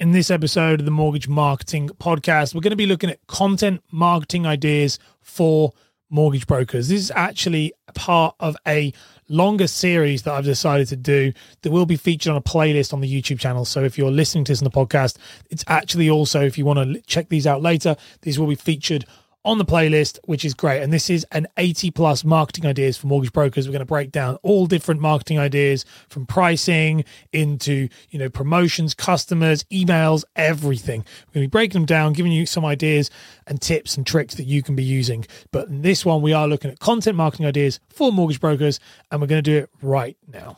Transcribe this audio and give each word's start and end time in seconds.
In 0.00 0.12
this 0.12 0.30
episode 0.30 0.80
of 0.80 0.86
the 0.86 0.90
Mortgage 0.90 1.28
Marketing 1.28 1.90
Podcast, 1.90 2.54
we're 2.54 2.62
going 2.62 2.70
to 2.70 2.76
be 2.76 2.86
looking 2.86 3.10
at 3.10 3.26
content 3.26 3.82
marketing 3.92 4.46
ideas 4.46 4.98
for 5.20 5.72
mortgage 6.08 6.46
brokers. 6.46 6.88
This 6.88 7.02
is 7.02 7.12
actually 7.14 7.74
part 7.94 8.34
of 8.40 8.56
a 8.66 8.94
longer 9.28 9.66
series 9.66 10.22
that 10.22 10.32
I've 10.32 10.46
decided 10.46 10.88
to 10.88 10.96
do 10.96 11.34
that 11.60 11.70
will 11.70 11.84
be 11.84 11.98
featured 11.98 12.30
on 12.30 12.38
a 12.38 12.40
playlist 12.40 12.94
on 12.94 13.02
the 13.02 13.22
YouTube 13.22 13.40
channel. 13.40 13.66
So 13.66 13.84
if 13.84 13.98
you're 13.98 14.10
listening 14.10 14.44
to 14.44 14.52
this 14.52 14.62
in 14.62 14.64
the 14.64 14.70
podcast, 14.70 15.18
it's 15.50 15.64
actually 15.66 16.08
also, 16.08 16.40
if 16.40 16.56
you 16.56 16.64
want 16.64 16.78
to 16.78 17.02
check 17.02 17.28
these 17.28 17.46
out 17.46 17.60
later, 17.60 17.94
these 18.22 18.38
will 18.38 18.46
be 18.46 18.54
featured 18.54 19.04
on 19.44 19.58
the 19.58 19.64
playlist, 19.64 20.18
which 20.24 20.44
is 20.44 20.54
great. 20.54 20.82
And 20.82 20.92
this 20.92 21.08
is 21.08 21.26
an 21.32 21.46
80 21.56 21.90
plus 21.92 22.24
marketing 22.24 22.66
ideas 22.66 22.96
for 22.96 23.06
mortgage 23.06 23.32
brokers. 23.32 23.66
We're 23.66 23.72
going 23.72 23.80
to 23.80 23.86
break 23.86 24.12
down 24.12 24.36
all 24.42 24.66
different 24.66 25.00
marketing 25.00 25.38
ideas 25.38 25.84
from 26.08 26.26
pricing 26.26 27.04
into, 27.32 27.88
you 28.10 28.18
know, 28.18 28.28
promotions, 28.28 28.94
customers, 28.94 29.64
emails, 29.64 30.24
everything. 30.36 31.00
We're 31.00 31.34
going 31.34 31.44
to 31.44 31.48
be 31.48 31.50
breaking 31.50 31.80
them 31.80 31.86
down, 31.86 32.12
giving 32.12 32.32
you 32.32 32.46
some 32.46 32.64
ideas 32.64 33.10
and 33.46 33.60
tips 33.60 33.96
and 33.96 34.06
tricks 34.06 34.34
that 34.34 34.44
you 34.44 34.62
can 34.62 34.76
be 34.76 34.84
using. 34.84 35.26
But 35.52 35.68
in 35.68 35.82
this 35.82 36.04
one, 36.04 36.22
we 36.22 36.32
are 36.32 36.46
looking 36.46 36.70
at 36.70 36.78
content 36.78 37.16
marketing 37.16 37.46
ideas 37.46 37.80
for 37.88 38.12
mortgage 38.12 38.40
brokers, 38.40 38.78
and 39.10 39.20
we're 39.20 39.26
going 39.26 39.42
to 39.42 39.50
do 39.50 39.58
it 39.58 39.70
right 39.82 40.16
now. 40.26 40.56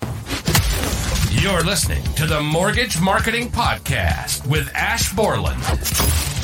You're 1.30 1.62
listening 1.62 2.05
to 2.14 2.27
the 2.27 2.41
Mortgage 2.41 3.00
Marketing 3.00 3.48
Podcast 3.48 4.46
with 4.46 4.70
Ash 4.74 5.12
Borland, 5.12 5.60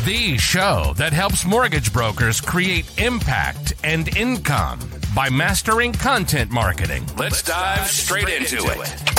the 0.05 0.39
show 0.39 0.93
that 0.97 1.13
helps 1.13 1.45
mortgage 1.45 1.93
brokers 1.93 2.41
create 2.41 2.87
impact 2.99 3.75
and 3.83 4.15
income 4.17 4.81
by 5.15 5.29
mastering 5.29 5.93
content 5.93 6.51
marketing. 6.51 7.05
Let's 7.17 7.43
dive 7.43 7.87
straight 7.87 8.29
into 8.29 8.65
it. 8.67 9.19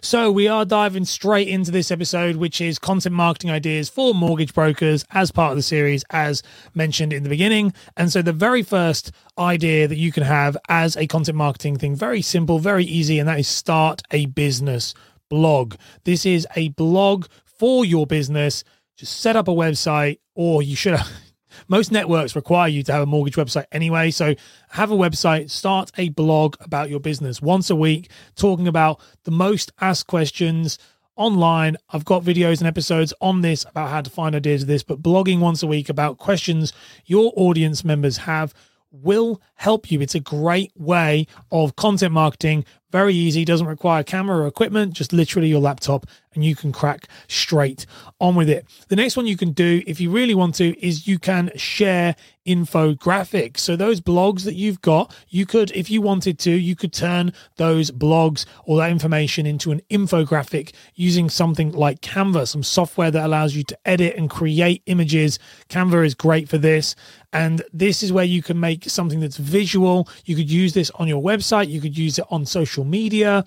So, 0.00 0.30
we 0.30 0.46
are 0.46 0.64
diving 0.64 1.04
straight 1.04 1.48
into 1.48 1.72
this 1.72 1.90
episode, 1.90 2.36
which 2.36 2.60
is 2.60 2.78
content 2.78 3.14
marketing 3.14 3.50
ideas 3.50 3.88
for 3.88 4.14
mortgage 4.14 4.54
brokers 4.54 5.04
as 5.10 5.32
part 5.32 5.50
of 5.50 5.56
the 5.56 5.62
series, 5.62 6.04
as 6.10 6.44
mentioned 6.74 7.12
in 7.12 7.24
the 7.24 7.28
beginning. 7.28 7.72
And 7.96 8.12
so, 8.12 8.22
the 8.22 8.32
very 8.32 8.62
first 8.62 9.10
idea 9.36 9.88
that 9.88 9.96
you 9.96 10.12
can 10.12 10.22
have 10.22 10.56
as 10.68 10.96
a 10.96 11.08
content 11.08 11.36
marketing 11.36 11.78
thing, 11.78 11.96
very 11.96 12.22
simple, 12.22 12.60
very 12.60 12.84
easy, 12.84 13.18
and 13.18 13.28
that 13.28 13.40
is 13.40 13.48
start 13.48 14.02
a 14.12 14.26
business 14.26 14.94
blog. 15.28 15.74
This 16.04 16.24
is 16.24 16.46
a 16.54 16.68
blog 16.68 17.26
for 17.58 17.84
your 17.84 18.06
business. 18.06 18.64
Just 18.96 19.20
set 19.20 19.36
up 19.36 19.48
a 19.48 19.52
website, 19.52 20.18
or 20.34 20.62
you 20.62 20.76
should 20.76 20.94
have. 20.94 21.10
Most 21.68 21.90
networks 21.90 22.36
require 22.36 22.68
you 22.68 22.82
to 22.82 22.92
have 22.92 23.02
a 23.02 23.06
mortgage 23.06 23.36
website 23.36 23.64
anyway. 23.72 24.10
So 24.10 24.34
have 24.70 24.90
a 24.90 24.96
website, 24.96 25.50
start 25.50 25.90
a 25.96 26.10
blog 26.10 26.56
about 26.60 26.90
your 26.90 27.00
business 27.00 27.40
once 27.40 27.70
a 27.70 27.76
week, 27.76 28.10
talking 28.34 28.68
about 28.68 29.00
the 29.24 29.30
most 29.30 29.72
asked 29.80 30.06
questions 30.06 30.78
online. 31.16 31.76
I've 31.90 32.04
got 32.04 32.22
videos 32.22 32.58
and 32.58 32.68
episodes 32.68 33.14
on 33.20 33.40
this 33.40 33.64
about 33.64 33.90
how 33.90 34.02
to 34.02 34.10
find 34.10 34.34
ideas 34.34 34.62
of 34.62 34.68
this, 34.68 34.82
but 34.82 35.02
blogging 35.02 35.40
once 35.40 35.62
a 35.62 35.66
week 35.66 35.88
about 35.88 36.18
questions 36.18 36.72
your 37.06 37.32
audience 37.36 37.84
members 37.84 38.18
have 38.18 38.52
will 38.90 39.40
help 39.54 39.90
you. 39.90 40.00
It's 40.00 40.14
a 40.14 40.20
great 40.20 40.72
way 40.76 41.26
of 41.50 41.76
content 41.76 42.12
marketing. 42.12 42.64
Very 42.90 43.14
easy, 43.14 43.44
doesn't 43.44 43.66
require 43.66 44.02
camera 44.02 44.38
or 44.38 44.46
equipment, 44.46 44.94
just 44.94 45.12
literally 45.12 45.48
your 45.48 45.60
laptop, 45.60 46.06
and 46.36 46.44
you 46.44 46.54
can 46.54 46.70
crack 46.70 47.08
straight 47.26 47.86
on 48.20 48.36
with 48.36 48.48
it. 48.48 48.66
The 48.88 48.96
next 48.96 49.16
one 49.16 49.26
you 49.26 49.36
can 49.36 49.52
do, 49.52 49.82
if 49.86 50.00
you 50.00 50.10
really 50.10 50.34
want 50.34 50.54
to, 50.56 50.78
is 50.84 51.08
you 51.08 51.18
can 51.18 51.50
share 51.56 52.14
infographics. 52.46 53.58
So, 53.58 53.74
those 53.74 54.00
blogs 54.00 54.44
that 54.44 54.54
you've 54.54 54.80
got, 54.80 55.14
you 55.28 55.44
could, 55.44 55.72
if 55.72 55.90
you 55.90 56.00
wanted 56.00 56.38
to, 56.40 56.50
you 56.50 56.76
could 56.76 56.92
turn 56.92 57.32
those 57.56 57.90
blogs 57.90 58.46
or 58.64 58.78
that 58.78 58.90
information 58.90 59.46
into 59.46 59.72
an 59.72 59.82
infographic 59.90 60.72
using 60.94 61.28
something 61.28 61.72
like 61.72 62.00
Canva, 62.00 62.46
some 62.46 62.62
software 62.62 63.10
that 63.10 63.24
allows 63.24 63.56
you 63.56 63.64
to 63.64 63.78
edit 63.84 64.14
and 64.16 64.30
create 64.30 64.82
images. 64.86 65.38
Canva 65.68 66.06
is 66.06 66.14
great 66.14 66.48
for 66.48 66.58
this. 66.58 66.94
And 67.32 67.62
this 67.72 68.02
is 68.02 68.12
where 68.12 68.24
you 68.24 68.42
can 68.42 68.58
make 68.58 68.84
something 68.84 69.20
that's 69.20 69.36
visual. 69.36 70.08
You 70.24 70.36
could 70.36 70.50
use 70.50 70.72
this 70.72 70.90
on 70.92 71.08
your 71.08 71.22
website, 71.22 71.68
you 71.68 71.80
could 71.80 71.98
use 71.98 72.18
it 72.18 72.24
on 72.30 72.46
social 72.46 72.84
media. 72.84 73.44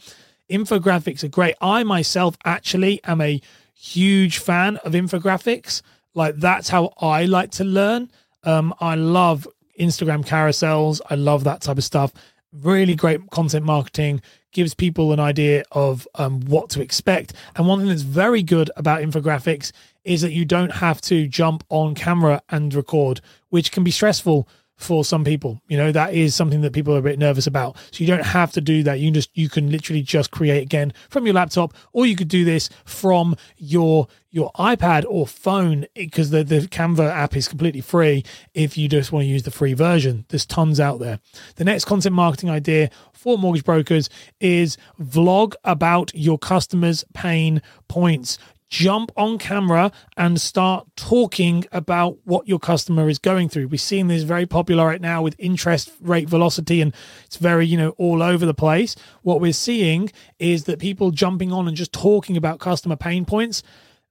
Infographics 0.49 1.23
are 1.23 1.29
great. 1.29 1.55
I 1.61 1.83
myself 1.83 2.37
actually 2.45 3.01
am 3.03 3.21
a 3.21 3.41
huge 3.73 4.39
fan 4.39 4.77
of 4.77 4.93
infographics. 4.93 5.81
Like 6.13 6.35
that's 6.35 6.69
how 6.69 6.93
I 6.99 7.25
like 7.25 7.51
to 7.51 7.63
learn. 7.63 8.11
Um, 8.43 8.73
I 8.79 8.95
love 8.95 9.47
Instagram 9.79 10.25
carousels. 10.25 11.01
I 11.09 11.15
love 11.15 11.43
that 11.45 11.61
type 11.61 11.77
of 11.77 11.83
stuff. 11.83 12.13
Really 12.51 12.95
great 12.95 13.29
content 13.29 13.65
marketing 13.65 14.21
gives 14.51 14.73
people 14.73 15.13
an 15.13 15.19
idea 15.19 15.63
of 15.71 16.07
um, 16.15 16.41
what 16.41 16.69
to 16.71 16.81
expect. 16.81 17.33
And 17.55 17.67
one 17.67 17.79
thing 17.79 17.89
that's 17.89 18.01
very 18.01 18.41
good 18.41 18.71
about 18.75 19.01
infographics 19.01 19.71
is 20.03 20.21
that 20.21 20.33
you 20.33 20.45
don't 20.45 20.71
have 20.71 20.99
to 21.01 21.27
jump 21.27 21.63
on 21.69 21.93
camera 21.93 22.41
and 22.49 22.73
record, 22.73 23.21
which 23.49 23.71
can 23.71 23.83
be 23.83 23.91
stressful 23.91 24.47
for 24.79 25.03
some 25.03 25.25
people. 25.25 25.61
You 25.67 25.77
know, 25.77 25.91
that 25.91 26.13
is 26.13 26.33
something 26.33 26.61
that 26.61 26.73
people 26.73 26.95
are 26.95 26.99
a 26.99 27.03
bit 27.03 27.19
nervous 27.19 27.45
about. 27.45 27.75
So 27.91 28.03
you 28.03 28.07
don't 28.07 28.25
have 28.25 28.53
to 28.53 28.61
do 28.61 28.81
that. 28.83 28.99
You 28.99 29.07
can 29.07 29.13
just 29.13 29.37
you 29.37 29.49
can 29.49 29.69
literally 29.69 30.01
just 30.01 30.31
create 30.31 30.63
again 30.63 30.93
from 31.09 31.25
your 31.25 31.35
laptop, 31.35 31.73
or 31.91 32.05
you 32.05 32.15
could 32.15 32.29
do 32.29 32.45
this 32.45 32.69
from 32.85 33.35
your 33.57 34.07
your 34.31 34.51
iPad 34.53 35.05
or 35.07 35.27
phone 35.27 35.85
because 35.95 36.29
the, 36.29 36.43
the 36.43 36.61
Canva 36.61 37.09
app 37.09 37.35
is 37.35 37.47
completely 37.47 37.81
free 37.81 38.23
if 38.53 38.77
you 38.77 38.87
just 38.87 39.11
want 39.11 39.23
to 39.23 39.27
use 39.27 39.43
the 39.43 39.51
free 39.51 39.73
version. 39.73 40.25
There's 40.29 40.45
tons 40.45 40.79
out 40.79 40.99
there. 40.99 41.19
The 41.55 41.65
next 41.65 41.85
content 41.85 42.15
marketing 42.15 42.49
idea 42.49 42.89
for 43.11 43.37
mortgage 43.37 43.65
brokers 43.65 44.09
is 44.39 44.77
vlog 45.01 45.55
about 45.63 46.11
your 46.15 46.37
customers' 46.37 47.03
pain 47.13 47.61
points 47.87 48.37
jump 48.69 49.11
on 49.17 49.37
camera 49.37 49.91
and 50.15 50.39
start 50.39 50.87
talking 50.95 51.65
about 51.71 52.17
what 52.23 52.47
your 52.47 52.59
customer 52.59 53.09
is 53.09 53.17
going 53.17 53.49
through. 53.49 53.67
We're 53.67 53.77
seeing 53.77 54.07
this 54.07 54.23
very 54.23 54.45
popular 54.45 54.85
right 54.85 55.01
now 55.01 55.21
with 55.21 55.35
interest 55.39 55.91
rate 55.99 56.29
velocity 56.29 56.79
and 56.81 56.93
it's 57.25 57.37
very, 57.37 57.65
you 57.65 57.77
know, 57.77 57.89
all 57.97 58.21
over 58.21 58.45
the 58.45 58.53
place. 58.53 58.95
What 59.23 59.41
we're 59.41 59.53
seeing 59.53 60.11
is 60.37 60.65
that 60.65 60.79
people 60.79 61.11
jumping 61.11 61.51
on 61.51 61.67
and 61.67 61.75
just 61.75 61.91
talking 61.91 62.37
about 62.37 62.59
customer 62.59 62.95
pain 62.95 63.25
points. 63.25 63.63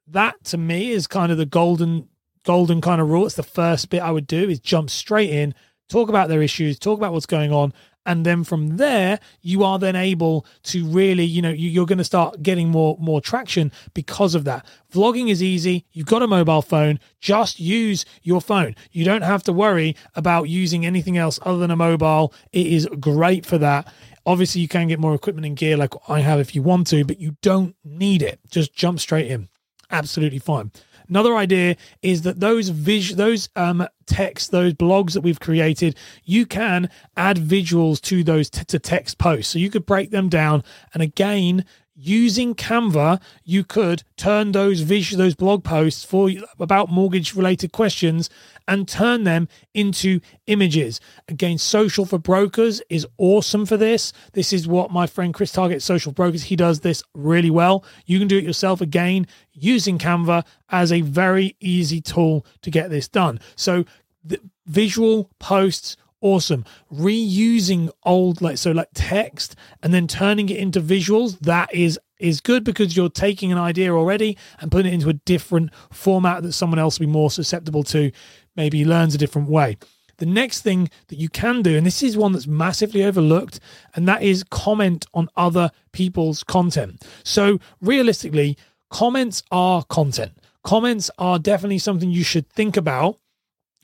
That 0.07 0.43
to 0.45 0.59
me 0.59 0.91
is 0.91 1.07
kind 1.07 1.31
of 1.31 1.39
the 1.39 1.47
golden 1.47 2.09
golden 2.45 2.81
kind 2.81 3.01
of 3.01 3.09
rule. 3.09 3.27
It's 3.27 3.35
the 3.37 3.43
first 3.43 3.91
bit 3.91 4.03
I 4.03 4.11
would 4.11 4.27
do 4.27 4.49
is 4.49 4.59
jump 4.59 4.91
straight 4.91 5.31
in, 5.31 5.55
talk 5.89 6.09
about 6.09 6.29
their 6.29 6.43
issues, 6.43 6.79
talk 6.79 6.99
about 6.99 7.13
what's 7.13 7.27
going 7.27 7.53
on, 7.53 7.73
and 8.07 8.25
then 8.25 8.45
from 8.45 8.77
there 8.79 9.21
you 9.43 9.63
are 9.63 9.79
then 9.79 9.95
able 9.95 10.47
to 10.63 10.85
really 10.87 11.25
you 11.25 11.43
know 11.43 11.51
you're 11.51 11.87
going 11.87 11.99
to 11.99 12.05
start 12.05 12.43
getting 12.43 12.69
more 12.69 12.97
more 13.01 13.21
traction 13.21 13.71
because 13.95 14.35
of 14.35 14.45
that. 14.45 14.67
Vlogging 14.93 15.29
is 15.29 15.43
easy. 15.43 15.85
You've 15.93 16.07
got 16.07 16.23
a 16.23 16.27
mobile 16.27 16.63
phone. 16.63 16.99
Just 17.21 17.61
use 17.61 18.05
your 18.23 18.41
phone. 18.41 18.75
You 18.93 19.05
don't 19.05 19.23
have 19.23 19.43
to 19.45 19.53
worry 19.53 19.95
about 20.15 20.49
using 20.49 20.87
anything 20.87 21.19
else 21.19 21.39
other 21.43 21.59
than 21.59 21.71
a 21.71 21.77
mobile. 21.77 22.33
It 22.53 22.67
is 22.67 22.89
great 22.99 23.45
for 23.45 23.59
that. 23.59 23.93
Obviously 24.25 24.61
you 24.61 24.69
can 24.69 24.89
get 24.89 24.99
more 24.99 25.15
equipment 25.15 25.47
and 25.47 25.57
gear 25.57 25.77
like 25.77 25.95
i 26.07 26.21
have 26.21 26.39
if 26.39 26.55
you 26.55 26.63
want 26.63 26.87
to 26.89 27.05
but 27.05 27.21
you 27.21 27.37
don't 27.43 27.77
need 27.85 28.23
it. 28.23 28.41
Just 28.51 28.75
jump 28.75 29.01
straight 29.01 29.31
in. 29.31 29.49
Absolutely 29.91 30.39
fine 30.39 30.71
Another 31.09 31.37
idea 31.37 31.77
is 32.03 32.23
that 32.23 32.41
those 32.41 32.69
vis- 32.69 33.15
those 33.15 33.49
um, 33.57 33.87
texts, 34.07 34.49
those 34.49 34.75
blogs 34.75 35.13
that 35.13 35.23
we've 35.23 35.41
created, 35.41 35.97
you 36.25 36.47
can 36.47 36.91
add 37.17 37.37
visuals 37.37 38.01
to 38.03 38.23
those 38.23 38.51
t- 38.51 38.65
to 38.65 38.79
text 38.79 39.19
posts. 39.19 39.53
So 39.53 39.59
you 39.59 39.71
could 39.71 39.87
break 39.87 40.11
them 40.11 40.29
down, 40.29 40.63
and 40.93 41.03
again, 41.03 41.65
using 42.01 42.55
Canva, 42.55 43.21
you 43.45 43.65
could 43.65 44.05
turn 44.17 44.53
those 44.53 44.81
vis- 44.81 45.17
those 45.17 45.35
blog 45.35 45.65
posts 45.65 46.05
for 46.05 46.31
about 46.61 46.91
mortgage 46.91 47.35
related 47.35 47.73
questions 47.73 48.31
and 48.69 48.87
turn 48.87 49.25
them 49.25 49.49
into 49.75 50.21
images. 50.47 51.01
Again, 51.27 51.59
social 51.59 52.05
for 52.05 52.19
brokers 52.19 52.81
is 52.89 53.07
awesome 53.19 53.67
for 53.67 53.77
this. 53.77 54.13
This 54.33 54.53
is 54.53 54.69
what 54.69 54.93
my 54.93 55.07
friend 55.07 55.35
Chris 55.35 55.51
Target 55.51 55.83
Social 55.83 56.13
Brokers 56.13 56.45
he 56.45 56.57
does 56.57 56.81
this 56.81 57.03
really 57.15 57.51
well. 57.51 57.85
You 58.07 58.21
can 58.21 58.29
do 58.29 58.39
it 58.39 58.45
yourself 58.45 58.81
again 58.81 59.27
using 59.53 59.99
Canva 59.99 60.45
as 60.71 60.93
a 60.93 61.01
very 61.01 61.57
easy 61.59 62.01
tool 62.01 62.47
to 62.63 62.71
get 62.71 62.91
this 62.91 63.09
done. 63.09 63.41
So 63.57 63.85
the 64.25 64.41
visual 64.67 65.31
posts 65.41 65.97
awesome. 66.21 66.65
Reusing 66.93 67.91
old 68.05 68.41
like 68.41 68.59
so 68.59 68.73
like 68.73 68.89
text 68.95 69.57
and 69.83 69.93
then 69.93 70.07
turning 70.07 70.49
it 70.49 70.57
into 70.57 70.81
visuals 70.81 71.39
that 71.41 71.73
is 71.75 71.99
is 72.19 72.41
good 72.41 72.65
because 72.65 72.97
you're 72.97 73.09
taking 73.09 73.53
an 73.53 73.59
idea 73.59 73.95
already 73.95 74.37
and 74.61 74.73
putting 74.73 74.93
it 74.93 74.95
into 74.95 75.09
a 75.09 75.13
different 75.13 75.71
format 75.93 76.43
that 76.43 76.53
someone 76.53 76.79
else 76.79 76.99
will 76.99 77.07
be 77.07 77.13
more 77.13 77.31
susceptible 77.31 77.85
to 77.85 78.11
maybe 78.57 78.85
learns 78.85 79.15
a 79.15 79.19
different 79.19 79.49
way. 79.49 79.77
The 80.17 80.27
next 80.27 80.63
thing 80.63 80.91
that 81.09 81.19
you 81.19 81.29
can 81.29 81.63
do 81.63 81.77
and 81.77 81.87
this 81.87 82.03
is 82.03 82.17
one 82.17 82.33
that's 82.33 82.49
massively 82.49 83.05
overlooked 83.05 83.61
and 83.95 84.09
that 84.09 84.23
is 84.23 84.43
comment 84.45 85.07
on 85.15 85.29
other 85.37 85.71
people's 85.93 86.43
content. 86.43 87.07
So 87.23 87.61
realistically 87.81 88.59
comments 88.91 89.45
are 89.53 89.85
content. 89.85 90.33
Comments 90.65 91.09
are 91.19 91.39
definitely 91.39 91.79
something 91.79 92.11
you 92.11 92.25
should 92.25 92.51
think 92.51 92.77
about 92.77 93.19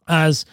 as 0.08 0.44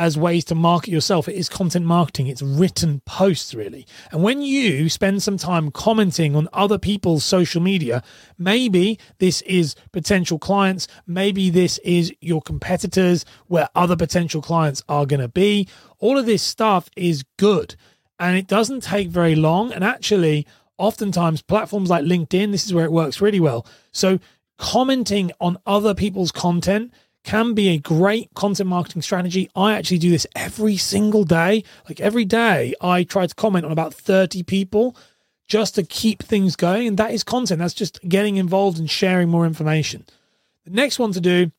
as 0.00 0.16
ways 0.16 0.46
to 0.46 0.54
market 0.54 0.90
yourself. 0.90 1.28
It 1.28 1.36
is 1.36 1.50
content 1.50 1.84
marketing, 1.84 2.26
it's 2.26 2.40
written 2.40 3.02
posts, 3.04 3.54
really. 3.54 3.86
And 4.10 4.22
when 4.22 4.40
you 4.40 4.88
spend 4.88 5.22
some 5.22 5.36
time 5.36 5.70
commenting 5.70 6.34
on 6.34 6.48
other 6.54 6.78
people's 6.78 7.22
social 7.22 7.60
media, 7.60 8.02
maybe 8.38 8.98
this 9.18 9.42
is 9.42 9.74
potential 9.92 10.38
clients, 10.38 10.88
maybe 11.06 11.50
this 11.50 11.76
is 11.84 12.14
your 12.22 12.40
competitors, 12.40 13.26
where 13.46 13.68
other 13.74 13.94
potential 13.94 14.40
clients 14.40 14.82
are 14.88 15.04
going 15.04 15.20
to 15.20 15.28
be. 15.28 15.68
All 15.98 16.16
of 16.16 16.24
this 16.24 16.42
stuff 16.42 16.88
is 16.96 17.22
good 17.36 17.76
and 18.18 18.38
it 18.38 18.46
doesn't 18.46 18.82
take 18.82 19.08
very 19.08 19.34
long. 19.34 19.70
And 19.70 19.84
actually, 19.84 20.46
oftentimes, 20.78 21.42
platforms 21.42 21.90
like 21.90 22.04
LinkedIn, 22.06 22.52
this 22.52 22.64
is 22.64 22.72
where 22.72 22.86
it 22.86 22.92
works 22.92 23.20
really 23.20 23.40
well. 23.40 23.66
So, 23.92 24.18
commenting 24.56 25.30
on 25.40 25.58
other 25.66 25.94
people's 25.94 26.32
content 26.32 26.90
can 27.24 27.54
be 27.54 27.68
a 27.68 27.78
great 27.78 28.32
content 28.34 28.68
marketing 28.68 29.02
strategy. 29.02 29.50
I 29.54 29.74
actually 29.74 29.98
do 29.98 30.10
this 30.10 30.26
every 30.34 30.76
single 30.76 31.24
day. 31.24 31.64
Like 31.88 32.00
every 32.00 32.24
day, 32.24 32.74
I 32.80 33.04
try 33.04 33.26
to 33.26 33.34
comment 33.34 33.66
on 33.66 33.72
about 33.72 33.94
30 33.94 34.42
people 34.44 34.96
just 35.46 35.74
to 35.74 35.82
keep 35.82 36.22
things 36.22 36.56
going. 36.56 36.88
And 36.88 36.96
that 36.96 37.12
is 37.12 37.24
content. 37.24 37.58
That's 37.58 37.74
just 37.74 38.00
getting 38.08 38.36
involved 38.36 38.78
and 38.78 38.90
sharing 38.90 39.28
more 39.28 39.46
information. 39.46 40.06
The 40.64 40.70
next 40.70 40.98
one 40.98 41.12
to 41.12 41.20
do 41.20 41.52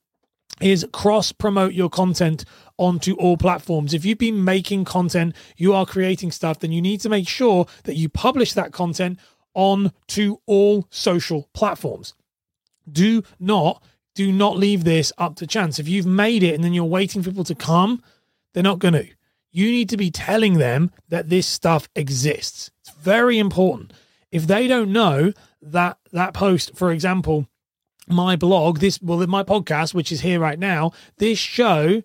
is 0.59 0.85
cross 0.93 1.31
promote 1.31 1.73
your 1.73 1.89
content 1.89 2.45
onto 2.77 3.15
all 3.15 3.37
platforms. 3.37 3.93
If 3.93 4.05
you've 4.05 4.17
been 4.17 4.43
making 4.43 4.85
content, 4.85 5.35
you 5.57 5.73
are 5.73 5.85
creating 5.85 6.31
stuff, 6.31 6.59
then 6.59 6.71
you 6.71 6.81
need 6.81 7.01
to 7.01 7.09
make 7.09 7.27
sure 7.27 7.67
that 7.83 7.95
you 7.95 8.09
publish 8.09 8.53
that 8.53 8.71
content 8.71 9.19
on 9.53 9.91
to 10.07 10.39
all 10.45 10.87
social 10.89 11.49
platforms. 11.53 12.13
Do 12.91 13.23
not 13.39 13.83
do 14.15 14.31
not 14.31 14.57
leave 14.57 14.83
this 14.83 15.11
up 15.17 15.35
to 15.37 15.47
chance. 15.47 15.79
If 15.79 15.87
you've 15.87 16.05
made 16.05 16.43
it 16.43 16.55
and 16.55 16.63
then 16.63 16.73
you're 16.73 16.83
waiting 16.85 17.23
for 17.23 17.29
people 17.29 17.43
to 17.45 17.55
come, 17.55 18.01
they're 18.53 18.63
not 18.63 18.79
going 18.79 18.93
to. 18.93 19.07
You 19.51 19.69
need 19.69 19.89
to 19.89 19.97
be 19.97 20.11
telling 20.11 20.57
them 20.57 20.91
that 21.09 21.29
this 21.29 21.47
stuff 21.47 21.89
exists. 21.95 22.71
It's 22.81 22.91
very 22.91 23.37
important. 23.37 23.93
If 24.31 24.47
they 24.47 24.67
don't 24.67 24.93
know 24.93 25.33
that 25.61 25.97
that 26.11 26.33
post, 26.33 26.75
for 26.75 26.91
example, 26.91 27.47
my 28.07 28.35
blog, 28.35 28.79
this 28.79 29.01
well, 29.01 29.25
my 29.27 29.43
podcast, 29.43 29.93
which 29.93 30.11
is 30.11 30.21
here 30.21 30.39
right 30.39 30.59
now, 30.59 30.91
this 31.17 31.37
show 31.37 32.01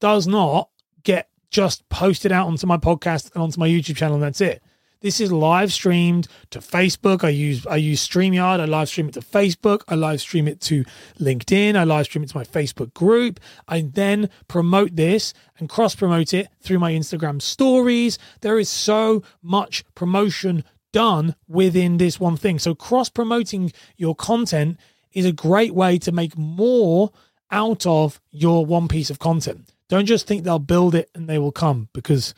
does 0.00 0.26
not 0.26 0.70
get 1.02 1.28
just 1.50 1.88
posted 1.88 2.32
out 2.32 2.46
onto 2.46 2.66
my 2.66 2.76
podcast 2.76 3.32
and 3.34 3.42
onto 3.42 3.60
my 3.60 3.68
YouTube 3.68 3.96
channel, 3.96 4.14
and 4.14 4.22
that's 4.22 4.40
it. 4.40 4.62
This 5.04 5.20
is 5.20 5.30
live 5.30 5.70
streamed 5.70 6.28
to 6.48 6.60
Facebook. 6.60 7.24
I 7.24 7.28
use 7.28 7.66
I 7.66 7.76
use 7.76 8.08
StreamYard. 8.08 8.58
I 8.58 8.64
live 8.64 8.88
stream 8.88 9.06
it 9.06 9.12
to 9.12 9.20
Facebook. 9.20 9.82
I 9.86 9.96
live 9.96 10.22
stream 10.22 10.48
it 10.48 10.62
to 10.62 10.82
LinkedIn. 11.20 11.76
I 11.76 11.84
live 11.84 12.06
stream 12.06 12.24
it 12.24 12.30
to 12.30 12.38
my 12.38 12.44
Facebook 12.44 12.94
group. 12.94 13.38
I 13.68 13.82
then 13.82 14.30
promote 14.48 14.96
this 14.96 15.34
and 15.58 15.68
cross 15.68 15.94
promote 15.94 16.32
it 16.32 16.48
through 16.62 16.78
my 16.78 16.92
Instagram 16.92 17.42
stories. 17.42 18.18
There 18.40 18.58
is 18.58 18.70
so 18.70 19.22
much 19.42 19.84
promotion 19.94 20.64
done 20.90 21.34
within 21.48 21.98
this 21.98 22.18
one 22.18 22.38
thing. 22.38 22.58
So 22.58 22.74
cross 22.74 23.10
promoting 23.10 23.74
your 23.98 24.14
content 24.14 24.80
is 25.12 25.26
a 25.26 25.32
great 25.32 25.74
way 25.74 25.98
to 25.98 26.12
make 26.12 26.38
more 26.38 27.12
out 27.50 27.84
of 27.84 28.22
your 28.30 28.64
one 28.64 28.88
piece 28.88 29.10
of 29.10 29.18
content. 29.18 29.68
Don't 29.90 30.06
just 30.06 30.26
think 30.26 30.44
they'll 30.44 30.58
build 30.58 30.94
it 30.94 31.10
and 31.14 31.28
they 31.28 31.36
will 31.36 31.52
come 31.52 31.90
because 31.92 32.32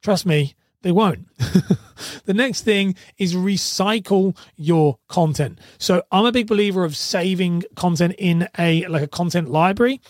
trust 0.00 0.24
me, 0.26 0.54
they 0.84 0.92
won't. 0.92 1.26
the 2.26 2.34
next 2.34 2.60
thing 2.60 2.94
is 3.16 3.34
recycle 3.34 4.36
your 4.54 4.98
content. 5.08 5.58
So 5.78 6.02
I'm 6.12 6.26
a 6.26 6.32
big 6.32 6.46
believer 6.46 6.84
of 6.84 6.94
saving 6.94 7.64
content 7.74 8.14
in 8.18 8.48
a 8.58 8.86
like 8.86 9.02
a 9.02 9.08
content 9.08 9.50
library. 9.50 10.00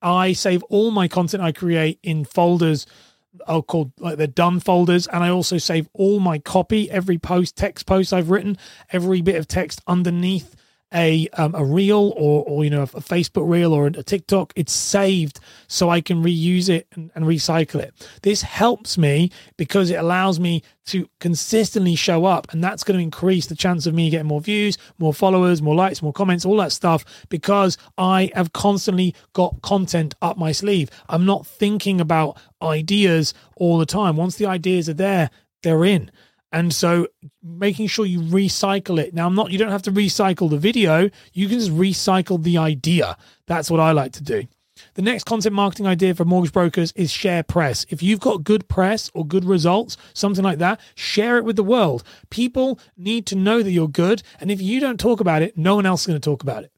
I 0.00 0.32
save 0.32 0.62
all 0.64 0.90
my 0.90 1.06
content 1.06 1.42
I 1.42 1.52
create 1.52 2.00
in 2.02 2.24
folders 2.24 2.86
are 3.46 3.62
called 3.62 3.92
like 3.98 4.18
the 4.18 4.26
done 4.26 4.60
folders 4.60 5.06
and 5.06 5.24
i 5.24 5.30
also 5.30 5.56
save 5.56 5.88
all 5.94 6.20
my 6.20 6.38
copy 6.38 6.90
every 6.90 7.16
post 7.16 7.56
text 7.56 7.86
post 7.86 8.12
i've 8.12 8.28
written 8.28 8.58
every 8.92 9.22
bit 9.22 9.36
of 9.36 9.48
text 9.48 9.80
underneath 9.86 10.54
a 10.94 11.28
um, 11.34 11.54
a 11.54 11.64
reel 11.64 12.12
or 12.16 12.44
or 12.44 12.64
you 12.64 12.70
know 12.70 12.82
a 12.82 12.86
Facebook 12.86 13.48
reel 13.48 13.72
or 13.72 13.86
a 13.86 14.02
TikTok, 14.02 14.52
it's 14.56 14.72
saved 14.72 15.40
so 15.66 15.90
I 15.90 16.00
can 16.00 16.22
reuse 16.22 16.68
it 16.68 16.86
and, 16.92 17.10
and 17.14 17.24
recycle 17.24 17.80
it. 17.80 17.94
This 18.22 18.42
helps 18.42 18.98
me 18.98 19.30
because 19.56 19.90
it 19.90 19.96
allows 19.96 20.38
me 20.40 20.62
to 20.86 21.08
consistently 21.20 21.94
show 21.94 22.24
up, 22.24 22.52
and 22.52 22.62
that's 22.62 22.84
going 22.84 22.98
to 22.98 23.02
increase 23.02 23.46
the 23.46 23.54
chance 23.54 23.86
of 23.86 23.94
me 23.94 24.10
getting 24.10 24.26
more 24.26 24.40
views, 24.40 24.78
more 24.98 25.14
followers, 25.14 25.62
more 25.62 25.74
likes, 25.74 26.02
more 26.02 26.12
comments, 26.12 26.44
all 26.44 26.56
that 26.56 26.72
stuff 26.72 27.04
because 27.28 27.78
I 27.98 28.30
have 28.34 28.52
constantly 28.52 29.14
got 29.32 29.62
content 29.62 30.14
up 30.22 30.36
my 30.36 30.52
sleeve. 30.52 30.90
I'm 31.08 31.24
not 31.24 31.46
thinking 31.46 32.00
about 32.00 32.36
ideas 32.60 33.34
all 33.56 33.78
the 33.78 33.86
time. 33.86 34.16
Once 34.16 34.36
the 34.36 34.46
ideas 34.46 34.88
are 34.88 34.94
there, 34.94 35.30
they're 35.62 35.84
in. 35.84 36.10
And 36.52 36.72
so 36.72 37.08
making 37.42 37.86
sure 37.86 38.04
you 38.04 38.20
recycle 38.20 38.98
it. 38.98 39.14
Now, 39.14 39.26
I'm 39.26 39.34
not, 39.34 39.50
you 39.50 39.58
don't 39.58 39.70
have 39.70 39.82
to 39.82 39.92
recycle 39.92 40.50
the 40.50 40.58
video. 40.58 41.08
You 41.32 41.48
can 41.48 41.58
just 41.58 41.72
recycle 41.72 42.42
the 42.42 42.58
idea. 42.58 43.16
That's 43.46 43.70
what 43.70 43.80
I 43.80 43.92
like 43.92 44.12
to 44.12 44.22
do. 44.22 44.44
The 44.94 45.02
next 45.02 45.24
content 45.24 45.54
marketing 45.54 45.86
idea 45.86 46.14
for 46.14 46.24
mortgage 46.24 46.52
brokers 46.52 46.92
is 46.92 47.10
share 47.10 47.42
press. 47.42 47.86
If 47.88 48.02
you've 48.02 48.20
got 48.20 48.44
good 48.44 48.68
press 48.68 49.10
or 49.14 49.26
good 49.26 49.44
results, 49.44 49.96
something 50.12 50.44
like 50.44 50.58
that, 50.58 50.80
share 50.94 51.38
it 51.38 51.44
with 51.44 51.56
the 51.56 51.64
world. 51.64 52.04
People 52.30 52.78
need 52.96 53.26
to 53.26 53.36
know 53.36 53.62
that 53.62 53.70
you're 53.70 53.88
good. 53.88 54.22
And 54.40 54.50
if 54.50 54.60
you 54.60 54.80
don't 54.80 55.00
talk 55.00 55.20
about 55.20 55.42
it, 55.42 55.56
no 55.56 55.76
one 55.76 55.86
else 55.86 56.02
is 56.02 56.06
going 56.08 56.20
to 56.20 56.24
talk 56.24 56.42
about 56.42 56.64
it. 56.64 56.72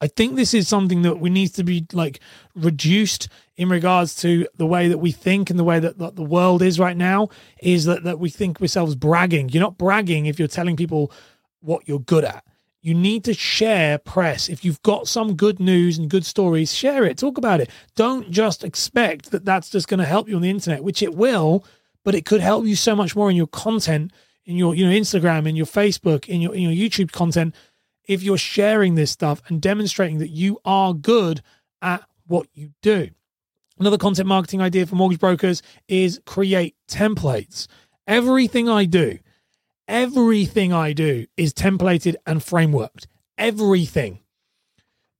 I 0.00 0.06
think 0.06 0.36
this 0.36 0.54
is 0.54 0.68
something 0.68 1.02
that 1.02 1.18
we 1.18 1.28
need 1.28 1.48
to 1.54 1.64
be 1.64 1.86
like 1.92 2.20
reduced 2.54 3.28
in 3.56 3.68
regards 3.68 4.14
to 4.16 4.46
the 4.56 4.66
way 4.66 4.88
that 4.88 4.98
we 4.98 5.10
think 5.10 5.50
and 5.50 5.58
the 5.58 5.64
way 5.64 5.80
that, 5.80 5.98
that 5.98 6.14
the 6.14 6.22
world 6.22 6.62
is 6.62 6.78
right 6.78 6.96
now 6.96 7.28
is 7.60 7.84
that, 7.86 8.04
that 8.04 8.20
we 8.20 8.30
think 8.30 8.60
ourselves 8.60 8.94
bragging. 8.94 9.48
You're 9.48 9.62
not 9.62 9.76
bragging 9.78 10.26
if 10.26 10.38
you're 10.38 10.46
telling 10.46 10.76
people 10.76 11.12
what 11.60 11.88
you're 11.88 11.98
good 11.98 12.24
at. 12.24 12.44
You 12.80 12.94
need 12.94 13.24
to 13.24 13.34
share 13.34 13.98
press. 13.98 14.48
If 14.48 14.64
you've 14.64 14.80
got 14.82 15.08
some 15.08 15.34
good 15.34 15.58
news 15.58 15.98
and 15.98 16.08
good 16.08 16.24
stories, 16.24 16.72
share 16.72 17.04
it, 17.04 17.18
talk 17.18 17.36
about 17.36 17.60
it. 17.60 17.68
Don't 17.96 18.30
just 18.30 18.62
expect 18.62 19.32
that 19.32 19.44
that's 19.44 19.68
just 19.68 19.88
going 19.88 19.98
to 19.98 20.06
help 20.06 20.28
you 20.28 20.36
on 20.36 20.42
the 20.42 20.50
internet, 20.50 20.84
which 20.84 21.02
it 21.02 21.16
will, 21.16 21.64
but 22.04 22.14
it 22.14 22.24
could 22.24 22.40
help 22.40 22.66
you 22.66 22.76
so 22.76 22.94
much 22.94 23.16
more 23.16 23.28
in 23.28 23.36
your 23.36 23.48
content, 23.48 24.12
in 24.44 24.56
your 24.56 24.76
you 24.76 24.86
know 24.86 24.92
Instagram, 24.92 25.48
in 25.48 25.56
your 25.56 25.66
Facebook, 25.66 26.28
in 26.28 26.40
your 26.40 26.54
in 26.54 26.62
your 26.62 26.72
YouTube 26.72 27.10
content 27.10 27.52
if 28.08 28.22
you're 28.22 28.38
sharing 28.38 28.94
this 28.94 29.10
stuff 29.10 29.40
and 29.46 29.60
demonstrating 29.60 30.18
that 30.18 30.30
you 30.30 30.58
are 30.64 30.94
good 30.94 31.42
at 31.80 32.02
what 32.26 32.48
you 32.54 32.72
do. 32.82 33.10
Another 33.78 33.98
content 33.98 34.26
marketing 34.26 34.60
idea 34.60 34.86
for 34.86 34.96
mortgage 34.96 35.20
brokers 35.20 35.62
is 35.86 36.20
create 36.26 36.74
templates. 36.88 37.68
Everything 38.08 38.68
I 38.68 38.86
do, 38.86 39.18
everything 39.86 40.72
I 40.72 40.92
do 40.92 41.26
is 41.36 41.54
templated 41.54 42.16
and 42.26 42.40
frameworked. 42.40 43.06
Everything. 43.36 44.20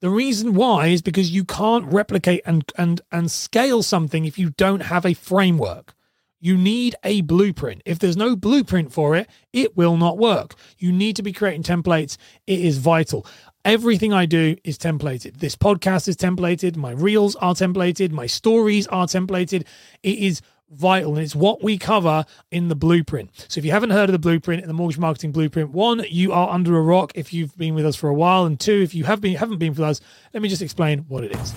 The 0.01 0.11
reason 0.11 0.55
why 0.55 0.89
is 0.89 1.03
because 1.03 1.31
you 1.31 1.45
can't 1.45 1.93
replicate 1.93 2.43
and 2.47 2.65
and 2.77 3.01
and 3.13 3.31
scale 3.31 3.83
something 3.83 4.25
if 4.25 4.39
you 4.39 4.51
don't 4.51 4.81
have 4.81 5.05
a 5.05 5.15
framework. 5.15 5.95
You 6.41 6.57
need 6.57 6.95
a 7.03 7.23
blueprint. 7.23 7.83
If 7.85 7.99
there's 7.99 8.17
no 8.17 8.37
blueprint 8.37 8.93
for 8.93 9.17
it, 9.17 9.29
it 9.53 9.77
will 9.77 9.97
not 9.97 10.19
work. 10.19 10.55
You 10.79 10.93
need 10.93 11.17
to 11.17 11.23
be 11.23 11.33
creating 11.33 11.65
templates. 11.65 12.17
It 12.47 12.61
is 12.61 12.79
vital. 12.79 13.27
Everything 13.65 14.13
I 14.13 14.25
do 14.27 14.57
is 14.63 14.79
templated. 14.79 15.39
This 15.39 15.57
podcast 15.57 16.07
is 16.07 16.17
templated. 16.17 16.77
My 16.77 16.93
reels 16.93 17.35
are 17.37 17.55
templated. 17.55 18.13
My 18.13 18.27
stories 18.27 18.87
are 18.87 19.07
templated. 19.07 19.67
It 20.03 20.19
is 20.19 20.41
vital 20.71 21.15
and 21.15 21.25
it's 21.25 21.35
what 21.35 21.63
we 21.63 21.79
cover 21.79 22.25
in 22.51 22.69
the 22.69 22.77
blueprint. 22.77 23.31
So 23.49 23.59
if 23.59 23.65
you 23.65 23.73
haven't 23.73 23.91
heard 23.91 24.09
of 24.09 24.13
the 24.13 24.19
blueprint 24.19 24.63
in 24.63 24.69
the 24.69 24.75
mortgage 24.75 24.99
marketing 24.99 25.33
blueprint, 25.33 25.71
one, 25.71 26.05
you 26.09 26.33
are 26.33 26.51
under 26.51 26.77
a 26.77 26.83
rock 26.83 27.13
if 27.15 27.33
you've 27.33 27.57
been 27.57 27.75
with 27.75 27.87
us 27.87 27.97
for 27.97 28.09
a 28.09 28.15
while, 28.15 28.45
and 28.45 28.61
two, 28.61 28.83
if 28.83 28.95
you 28.95 29.05
have 29.05 29.21
been 29.21 29.37
haven't 29.37 29.59
been 29.59 29.71
with 29.71 29.81
us, 29.81 30.01
let 30.35 30.43
me 30.43 30.49
just 30.49 30.63
explain 30.63 31.01
what 31.09 31.25
it 31.25 31.35
is. 31.35 31.53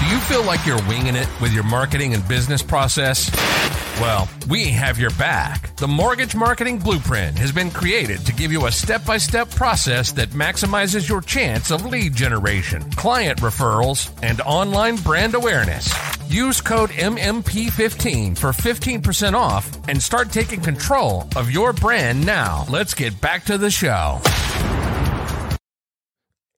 Do 0.00 0.06
you 0.06 0.18
feel 0.20 0.44
like 0.44 0.64
you're 0.66 0.82
winging 0.88 1.16
it 1.16 1.28
with 1.40 1.52
your 1.52 1.64
marketing 1.64 2.14
and 2.14 2.26
business 2.26 2.62
process? 2.62 3.30
Well, 4.00 4.28
we 4.48 4.70
have 4.70 4.98
your 4.98 5.10
back. 5.10 5.76
The 5.76 5.86
Mortgage 5.86 6.34
Marketing 6.34 6.78
Blueprint 6.78 7.38
has 7.38 7.52
been 7.52 7.70
created 7.70 8.26
to 8.26 8.32
give 8.32 8.50
you 8.50 8.66
a 8.66 8.72
step 8.72 9.06
by 9.06 9.18
step 9.18 9.48
process 9.50 10.10
that 10.12 10.30
maximizes 10.30 11.08
your 11.08 11.20
chance 11.20 11.70
of 11.70 11.86
lead 11.86 12.12
generation, 12.12 12.82
client 12.92 13.38
referrals, 13.40 14.10
and 14.20 14.40
online 14.40 14.96
brand 14.96 15.36
awareness. 15.36 15.94
Use 16.28 16.60
code 16.60 16.90
MMP15 16.90 18.36
for 18.36 18.48
15% 18.48 19.34
off 19.34 19.70
and 19.88 20.02
start 20.02 20.32
taking 20.32 20.60
control 20.60 21.28
of 21.36 21.52
your 21.52 21.72
brand 21.72 22.26
now. 22.26 22.64
Let's 22.68 22.94
get 22.94 23.20
back 23.20 23.44
to 23.44 23.58
the 23.58 23.70
show. 23.70 24.20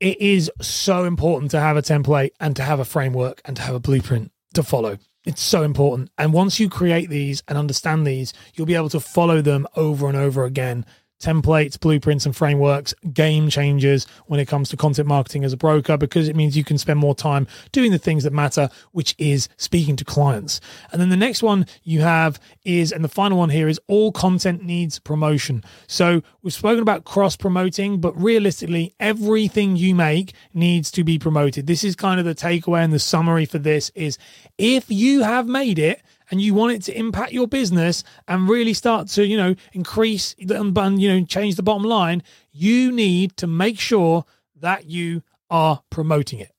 It 0.00 0.20
is 0.20 0.50
so 0.62 1.04
important 1.04 1.50
to 1.50 1.60
have 1.60 1.76
a 1.76 1.82
template 1.82 2.30
and 2.40 2.56
to 2.56 2.62
have 2.62 2.80
a 2.80 2.84
framework 2.86 3.42
and 3.44 3.56
to 3.56 3.62
have 3.62 3.74
a 3.74 3.80
blueprint 3.80 4.32
to 4.54 4.62
follow. 4.62 4.98
It's 5.26 5.42
so 5.42 5.62
important. 5.62 6.10
And 6.16 6.32
once 6.32 6.60
you 6.60 6.68
create 6.70 7.10
these 7.10 7.42
and 7.48 7.58
understand 7.58 8.06
these, 8.06 8.32
you'll 8.54 8.66
be 8.66 8.76
able 8.76 8.88
to 8.90 9.00
follow 9.00 9.42
them 9.42 9.66
over 9.74 10.06
and 10.06 10.16
over 10.16 10.44
again 10.44 10.86
templates, 11.20 11.78
blueprints, 11.78 12.26
and 12.26 12.36
frameworks, 12.36 12.94
game 13.12 13.48
changers 13.48 14.06
when 14.26 14.40
it 14.40 14.46
comes 14.46 14.68
to 14.70 14.76
content 14.76 15.08
marketing 15.08 15.44
as 15.44 15.52
a 15.52 15.56
broker 15.56 15.96
because 15.96 16.28
it 16.28 16.36
means 16.36 16.56
you 16.56 16.64
can 16.64 16.78
spend 16.78 16.98
more 16.98 17.14
time 17.14 17.46
doing 17.72 17.90
the 17.90 17.98
things 17.98 18.24
that 18.24 18.32
matter, 18.32 18.68
which 18.92 19.14
is 19.18 19.48
speaking 19.56 19.96
to 19.96 20.04
clients. 20.04 20.60
And 20.92 21.00
then 21.00 21.08
the 21.08 21.16
next 21.16 21.42
one 21.42 21.66
you 21.82 22.00
have 22.00 22.38
is, 22.64 22.92
and 22.92 23.02
the 23.02 23.08
final 23.08 23.38
one 23.38 23.50
here 23.50 23.68
is 23.68 23.80
all 23.86 24.12
content 24.12 24.62
needs 24.62 24.98
promotion. 24.98 25.64
So 25.86 26.22
we've 26.42 26.52
spoken 26.52 26.82
about 26.82 27.04
cross 27.04 27.36
promoting, 27.36 28.00
but 28.00 28.20
realistically, 28.20 28.94
everything 29.00 29.76
you 29.76 29.94
make 29.94 30.34
needs 30.52 30.90
to 30.92 31.04
be 31.04 31.18
promoted. 31.18 31.66
This 31.66 31.84
is 31.84 31.96
kind 31.96 32.20
of 32.20 32.26
the 32.26 32.34
takeaway 32.34 32.84
and 32.84 32.92
the 32.92 32.98
summary 32.98 33.46
for 33.46 33.58
this 33.58 33.90
is 33.94 34.18
if 34.58 34.90
you 34.90 35.22
have 35.22 35.46
made 35.46 35.78
it, 35.78 36.02
and 36.30 36.40
you 36.40 36.54
want 36.54 36.72
it 36.72 36.82
to 36.82 36.98
impact 36.98 37.32
your 37.32 37.46
business 37.46 38.02
and 38.26 38.48
really 38.48 38.74
start 38.74 39.08
to, 39.08 39.26
you 39.26 39.36
know, 39.36 39.54
increase 39.72 40.34
the 40.38 40.60
and, 40.60 41.00
you 41.00 41.08
know, 41.08 41.24
change 41.24 41.56
the 41.56 41.62
bottom 41.62 41.84
line, 41.84 42.22
you 42.52 42.90
need 42.92 43.36
to 43.36 43.46
make 43.46 43.78
sure 43.78 44.24
that 44.60 44.86
you 44.86 45.22
are 45.50 45.82
promoting 45.90 46.40
it. 46.40 46.52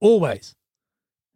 Always. 0.00 0.54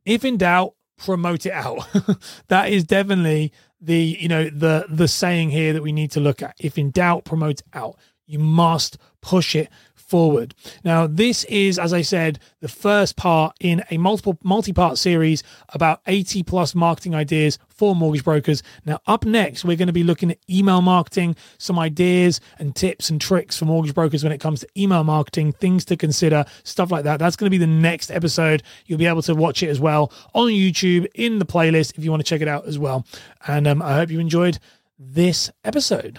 If 0.05 0.25
in 0.25 0.37
doubt, 0.39 0.75
promote 0.97 1.47
it 1.47 1.53
out. 1.53 1.89
that 2.49 2.71
is 2.71 2.85
definitely 2.85 3.53
the, 3.81 3.99
you 3.99 4.29
know, 4.29 4.51
the 4.51 4.87
the 4.89 5.09
saying 5.09 5.51
here 5.51 5.73
that 5.73 5.83
we 5.83 5.93
need 5.93 6.11
to 6.13 6.21
look 6.21 6.43
at. 6.43 6.55
If 6.59 6.77
in 6.79 6.91
doubt, 6.91 7.25
promote 7.25 7.63
out. 7.73 7.97
You 8.31 8.39
must 8.39 8.97
push 9.21 9.57
it 9.57 9.69
forward. 10.11 10.55
Now, 10.83 11.07
this 11.07 11.45
is, 11.45 11.79
as 11.79 11.93
I 11.93 12.03
said, 12.03 12.41
the 12.61 12.69
first 12.69 13.17
part 13.17 13.57
in 13.61 13.85
a 13.91 13.97
multiple 13.97 14.37
multi-part 14.43 14.99
series 14.99 15.45
about 15.69 16.01
80 16.07 16.43
plus 16.43 16.75
marketing 16.75 17.15
ideas 17.15 17.59
for 17.69 17.95
mortgage 17.95 18.25
brokers. 18.25 18.65
Now, 18.85 18.99
up 19.07 19.25
next, 19.25 19.65
we're 19.65 19.77
going 19.77 19.87
to 19.87 19.93
be 19.93 20.03
looking 20.03 20.33
at 20.33 20.39
email 20.51 20.81
marketing, 20.81 21.37
some 21.59 21.79
ideas 21.79 22.41
and 22.59 22.75
tips 22.75 23.09
and 23.09 23.21
tricks 23.21 23.57
for 23.57 23.67
mortgage 23.67 23.95
brokers 23.95 24.25
when 24.25 24.33
it 24.33 24.39
comes 24.39 24.61
to 24.61 24.69
email 24.77 25.05
marketing, 25.05 25.53
things 25.53 25.85
to 25.87 25.97
consider, 25.97 26.45
stuff 26.65 26.91
like 26.91 27.05
that. 27.05 27.19
That's 27.21 27.37
going 27.37 27.47
to 27.47 27.57
be 27.57 27.59
the 27.59 27.69
next 27.69 28.11
episode. 28.11 28.65
You'll 28.87 28.99
be 28.99 29.07
able 29.07 29.23
to 29.23 29.35
watch 29.37 29.63
it 29.63 29.69
as 29.69 29.79
well 29.79 30.13
on 30.35 30.49
YouTube 30.49 31.07
in 31.15 31.39
the 31.39 31.47
playlist 31.47 31.97
if 31.97 32.05
you 32.05 32.11
want 32.11 32.21
to 32.25 32.29
check 32.29 32.41
it 32.41 32.49
out 32.49 32.67
as 32.67 32.81
well. 32.81 33.07
And 33.47 33.69
um, 33.69 33.81
I 33.81 33.95
hope 33.95 34.11
you 34.11 34.19
enjoyed 34.19 34.59
this 34.99 35.51
episode. 35.65 36.19